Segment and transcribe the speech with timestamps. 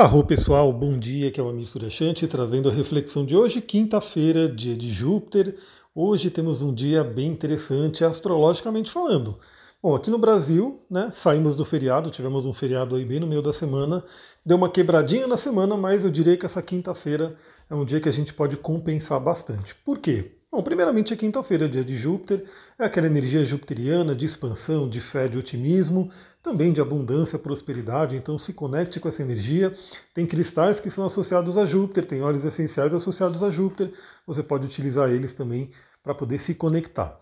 [0.00, 4.48] Arro pessoal, bom dia, que é o Amir Suryashanti, trazendo a reflexão de hoje, quinta-feira,
[4.48, 5.56] dia de Júpiter.
[5.92, 9.40] Hoje temos um dia bem interessante, astrologicamente falando.
[9.82, 13.42] Bom, aqui no Brasil, né, saímos do feriado, tivemos um feriado aí bem no meio
[13.42, 14.04] da semana,
[14.46, 17.34] deu uma quebradinha na semana, mas eu diria que essa quinta-feira
[17.68, 19.74] é um dia que a gente pode compensar bastante.
[19.74, 20.37] Por quê?
[20.50, 22.42] Bom, primeiramente é quinta-feira, dia de Júpiter,
[22.78, 26.10] é aquela energia jupiteriana de expansão, de fé, de otimismo,
[26.42, 29.74] também de abundância, prosperidade, então se conecte com essa energia.
[30.14, 33.92] Tem cristais que são associados a Júpiter, tem óleos essenciais associados a Júpiter,
[34.26, 35.70] você pode utilizar eles também
[36.02, 37.20] para poder se conectar.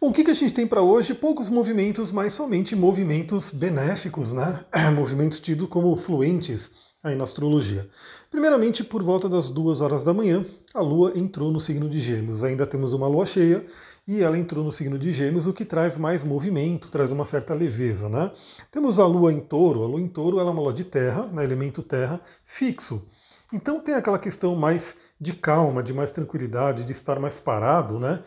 [0.00, 1.14] Bom, o que, a gente tem para hoje?
[1.14, 4.64] Poucos movimentos, mas somente movimentos benéficos, né?
[4.92, 6.72] movimentos tidos como fluentes
[7.04, 7.86] aí na astrologia.
[8.30, 12.42] Primeiramente, por volta das duas horas da manhã, a Lua entrou no signo de Gêmeos.
[12.42, 13.64] Ainda temos uma Lua cheia
[14.08, 17.52] e ela entrou no signo de Gêmeos, o que traz mais movimento, traz uma certa
[17.52, 18.32] leveza, né?
[18.72, 19.84] Temos a Lua em Touro.
[19.84, 23.06] A Lua em Touro ela é uma Lua de terra, né, elemento terra, fixo.
[23.52, 28.22] Então tem aquela questão mais de calma, de mais tranquilidade, de estar mais parado, né?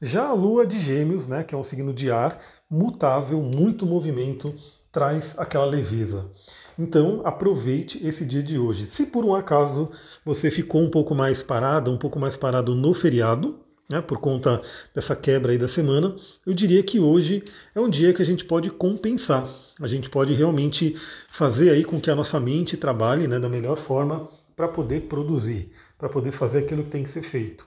[0.00, 4.52] Já a Lua de Gêmeos, né, que é um signo de ar, mutável, muito movimento,
[4.90, 6.30] traz aquela leveza.
[6.78, 8.86] Então, aproveite esse dia de hoje.
[8.86, 9.90] Se por um acaso
[10.24, 13.58] você ficou um pouco mais parado, um pouco mais parado no feriado,
[13.90, 14.62] né, por conta
[14.94, 18.44] dessa quebra aí da semana, eu diria que hoje é um dia que a gente
[18.44, 19.46] pode compensar.
[19.80, 20.96] A gente pode realmente
[21.30, 25.70] fazer aí com que a nossa mente trabalhe né, da melhor forma para poder produzir,
[25.98, 27.66] para poder fazer aquilo que tem que ser feito.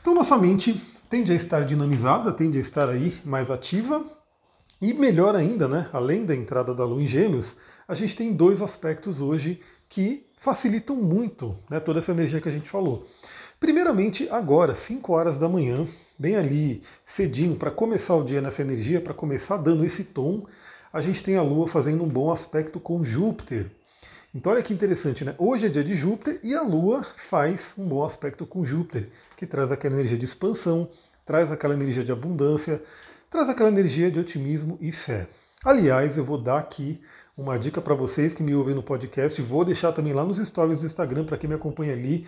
[0.00, 4.04] Então, nossa mente tende a estar dinamizada, tende a estar aí mais ativa,
[4.82, 8.60] e melhor ainda, né, além da entrada da Lua em Gêmeos, a gente tem dois
[8.60, 13.06] aspectos hoje que facilitam muito né, toda essa energia que a gente falou.
[13.60, 15.86] Primeiramente, agora, 5 horas da manhã,
[16.18, 20.44] bem ali cedinho, para começar o dia nessa energia, para começar dando esse tom,
[20.92, 23.70] a gente tem a Lua fazendo um bom aspecto com Júpiter.
[24.34, 25.36] Então olha que interessante, né?
[25.38, 29.46] Hoje é dia de Júpiter e a Lua faz um bom aspecto com Júpiter, que
[29.46, 30.90] traz aquela energia de expansão,
[31.24, 32.82] traz aquela energia de abundância,
[33.32, 35.26] traz aquela energia de otimismo e fé.
[35.64, 37.00] Aliás, eu vou dar aqui
[37.36, 40.78] uma dica para vocês que me ouvem no podcast, vou deixar também lá nos stories
[40.78, 42.26] do Instagram para quem me acompanha ali.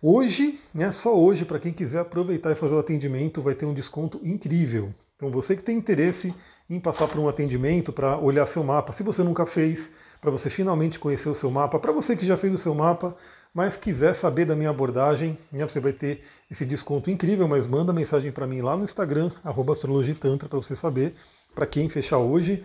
[0.00, 3.74] Hoje, né, só hoje, para quem quiser aproveitar e fazer o atendimento, vai ter um
[3.74, 4.94] desconto incrível.
[5.16, 6.32] Então, você que tem interesse
[6.70, 9.90] em passar por um atendimento para olhar seu mapa, se você nunca fez,
[10.20, 13.16] para você finalmente conhecer o seu mapa, para você que já fez o seu mapa,
[13.54, 17.92] mas quiser saber da minha abordagem, né, você vai ter esse desconto incrível, mas manda
[17.92, 19.30] mensagem para mim lá no Instagram,
[19.70, 21.14] astrologitantra, para você saber,
[21.54, 22.64] para quem fechar hoje.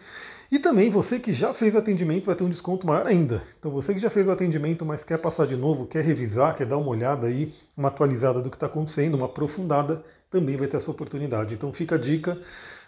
[0.52, 3.44] E também você que já fez atendimento vai ter um desconto maior ainda.
[3.60, 6.66] Então você que já fez o atendimento, mas quer passar de novo, quer revisar, quer
[6.66, 10.78] dar uma olhada aí, uma atualizada do que está acontecendo, uma aprofundada, também vai ter
[10.78, 11.54] essa oportunidade.
[11.54, 12.42] Então fica a dica.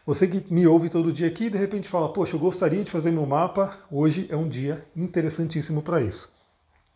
[0.08, 2.90] Você que me ouve todo dia aqui e de repente fala, poxa, eu gostaria de
[2.90, 6.41] fazer meu mapa, hoje é um dia interessantíssimo para isso.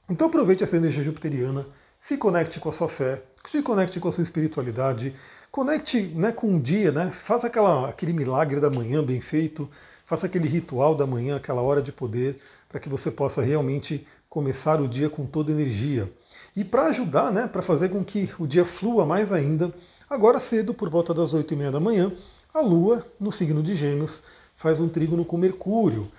[0.07, 1.66] Então aproveite essa energia jupiteriana,
[1.99, 5.16] se conecte com a sua fé, se conecte com a sua espiritualidade,
[5.51, 9.67] conecte né, com um dia, né, faça aquela, aquele milagre da manhã bem feito,
[10.05, 12.39] faça aquele ritual da manhã, aquela hora de poder,
[12.69, 16.11] para que você possa realmente começar o dia com toda energia.
[16.55, 19.73] E para ajudar, né, para fazer com que o dia flua mais ainda,
[20.07, 22.11] agora cedo, por volta das 8 e meia da manhã,
[22.53, 24.22] a Lua, no signo de Gêmeos,
[24.55, 26.11] faz um trígono com Mercúrio.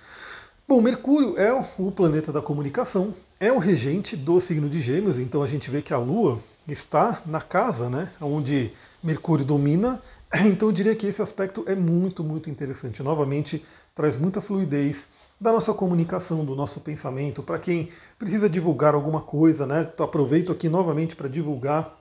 [0.67, 5.43] Bom, Mercúrio é o planeta da comunicação, é o regente do signo de Gêmeos, então
[5.43, 8.71] a gente vê que a Lua está na casa, né, onde
[9.03, 10.01] Mercúrio domina.
[10.45, 13.01] Então eu diria que esse aspecto é muito, muito interessante.
[13.01, 13.63] Novamente,
[13.95, 15.07] traz muita fluidez
[15.39, 17.41] da nossa comunicação, do nosso pensamento.
[17.41, 17.89] Para quem
[18.19, 21.97] precisa divulgar alguma coisa, né, aproveito aqui novamente para divulgar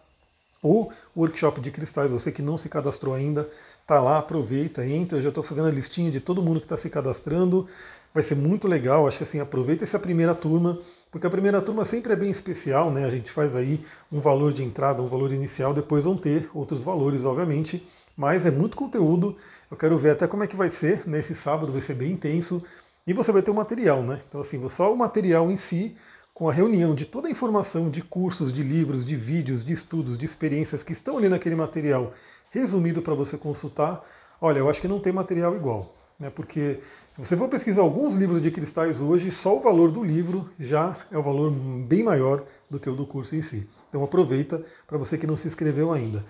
[0.66, 2.10] o workshop de cristais.
[2.10, 3.48] Você que não se cadastrou ainda,
[3.86, 5.18] tá lá, aproveita, entra.
[5.18, 7.66] Eu já estou fazendo a listinha de todo mundo que está se cadastrando.
[8.12, 9.06] Vai ser muito legal.
[9.06, 10.78] Acho que assim, aproveita essa primeira turma,
[11.10, 13.04] porque a primeira turma sempre é bem especial, né?
[13.04, 16.82] A gente faz aí um valor de entrada, um valor inicial, depois vão ter outros
[16.82, 17.86] valores, obviamente.
[18.16, 19.36] Mas é muito conteúdo.
[19.70, 22.62] Eu quero ver até como é que vai ser nesse sábado, vai ser bem intenso.
[23.06, 24.20] E você vai ter o material, né?
[24.28, 25.94] Então, assim, só o material em si
[26.36, 30.18] com a reunião de toda a informação de cursos, de livros, de vídeos, de estudos,
[30.18, 32.12] de experiências que estão ali naquele material
[32.50, 34.04] resumido para você consultar,
[34.38, 35.94] olha, eu acho que não tem material igual.
[36.20, 36.80] Né, porque
[37.12, 40.94] se você for pesquisar alguns livros de cristais hoje, só o valor do livro já
[41.10, 43.66] é o valor bem maior do que o do curso em si.
[43.88, 46.22] Então aproveita para você que não se inscreveu ainda.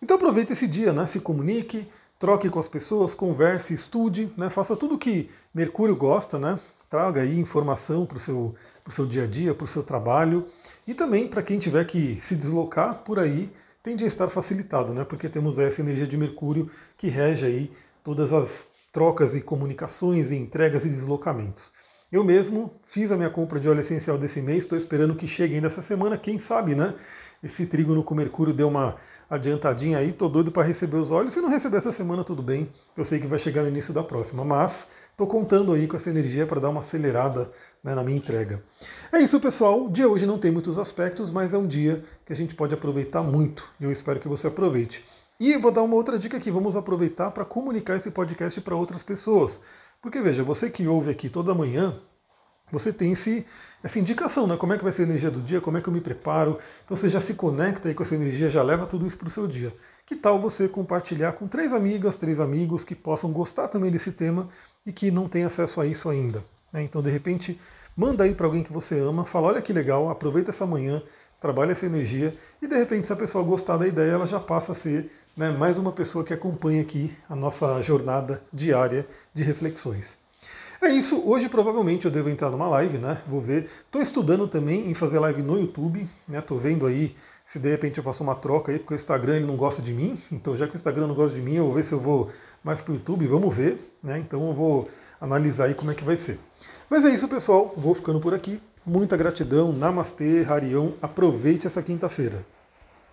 [0.00, 4.76] Então aproveita esse dia, né, se comunique, troque com as pessoas, converse, estude, né, faça
[4.76, 8.54] tudo que Mercúrio gosta, né, traga aí informação para o seu,
[8.92, 10.46] seu dia a dia, para o seu trabalho
[10.86, 13.50] e também para quem tiver que se deslocar por aí,
[13.82, 15.04] tende a estar facilitado, né?
[15.04, 20.36] Porque temos essa energia de Mercúrio que rege aí todas as trocas e comunicações e
[20.36, 21.72] entregas e deslocamentos.
[22.10, 25.54] Eu mesmo fiz a minha compra de óleo essencial desse mês, estou esperando que chegue
[25.54, 26.94] ainda essa semana, quem sabe, né?
[27.42, 28.96] Esse trígono com Mercúrio deu uma
[29.28, 31.32] adiantadinha aí, tô doido para receber os óleos.
[31.32, 32.70] Se não receber essa semana, tudo bem.
[32.96, 36.08] Eu sei que vai chegar no início da próxima, mas estou contando aí com essa
[36.08, 37.50] energia para dar uma acelerada
[37.82, 38.62] né, na minha entrega.
[39.12, 39.84] É isso, pessoal.
[39.84, 42.72] O dia hoje não tem muitos aspectos, mas é um dia que a gente pode
[42.72, 43.64] aproveitar muito.
[43.78, 45.04] E eu espero que você aproveite.
[45.38, 46.50] E vou dar uma outra dica aqui.
[46.50, 49.60] Vamos aproveitar para comunicar esse podcast para outras pessoas.
[50.00, 51.94] Porque veja, você que ouve aqui toda manhã,
[52.70, 53.46] você tem esse,
[53.82, 54.56] essa indicação, né?
[54.56, 56.58] Como é que vai ser a energia do dia, como é que eu me preparo.
[56.84, 59.30] Então você já se conecta aí com essa energia, já leva tudo isso para o
[59.30, 59.72] seu dia.
[60.06, 64.48] Que tal você compartilhar com três amigas, três amigos que possam gostar também desse tema
[64.86, 66.44] e que não têm acesso a isso ainda?
[66.72, 66.82] Né?
[66.82, 67.60] Então, de repente,
[67.96, 71.02] manda aí para alguém que você ama, fala, olha que legal, aproveita essa manhã,
[71.40, 74.72] trabalha essa energia e de repente, se a pessoa gostar da ideia, ela já passa
[74.72, 80.18] a ser né, mais uma pessoa que acompanha aqui a nossa jornada diária de reflexões.
[80.80, 83.20] É isso, hoje provavelmente eu devo entrar numa live, né?
[83.26, 83.68] Vou ver.
[83.84, 86.40] Estou estudando também em fazer live no YouTube, né?
[86.40, 89.46] Tô vendo aí se de repente eu faço uma troca aí, porque o Instagram ele
[89.46, 90.22] não gosta de mim.
[90.30, 92.30] Então, já que o Instagram não gosta de mim, eu vou ver se eu vou
[92.62, 94.18] mais para o YouTube, vamos ver, né?
[94.18, 94.88] Então eu vou
[95.20, 96.38] analisar aí como é que vai ser.
[96.88, 97.72] Mas é isso, pessoal.
[97.76, 98.60] Vou ficando por aqui.
[98.86, 99.72] Muita gratidão.
[99.72, 100.92] Namastê, Harion.
[101.02, 102.44] Aproveite essa quinta-feira.